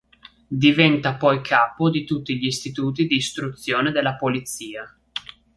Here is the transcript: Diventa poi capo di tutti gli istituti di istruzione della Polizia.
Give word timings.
Diventa 0.47 1.13
poi 1.13 1.41
capo 1.41 1.91
di 1.91 2.03
tutti 2.05 2.35
gli 2.35 2.45
istituti 2.47 3.05
di 3.05 3.17
istruzione 3.17 3.91
della 3.91 4.15
Polizia. 4.15 4.91